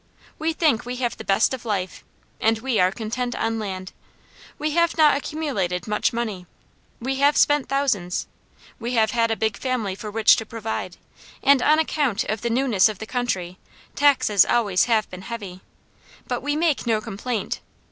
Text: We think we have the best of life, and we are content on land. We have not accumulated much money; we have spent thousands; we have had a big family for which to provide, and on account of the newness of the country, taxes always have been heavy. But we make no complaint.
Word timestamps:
We 0.39 0.51
think 0.53 0.83
we 0.83 0.95
have 0.95 1.15
the 1.17 1.23
best 1.23 1.53
of 1.53 1.63
life, 1.63 2.03
and 2.39 2.57
we 2.57 2.79
are 2.79 2.91
content 2.91 3.35
on 3.35 3.59
land. 3.59 3.91
We 4.57 4.71
have 4.71 4.97
not 4.97 5.15
accumulated 5.15 5.87
much 5.87 6.11
money; 6.11 6.47
we 6.99 7.17
have 7.17 7.37
spent 7.37 7.69
thousands; 7.69 8.25
we 8.79 8.95
have 8.95 9.11
had 9.11 9.29
a 9.29 9.35
big 9.35 9.57
family 9.57 9.93
for 9.93 10.09
which 10.09 10.37
to 10.37 10.43
provide, 10.47 10.97
and 11.43 11.61
on 11.61 11.77
account 11.77 12.23
of 12.23 12.41
the 12.41 12.49
newness 12.49 12.89
of 12.89 12.97
the 12.97 13.05
country, 13.05 13.59
taxes 13.93 14.43
always 14.43 14.85
have 14.85 15.07
been 15.11 15.21
heavy. 15.21 15.61
But 16.27 16.41
we 16.41 16.55
make 16.55 16.87
no 16.87 16.99
complaint. 16.99 17.59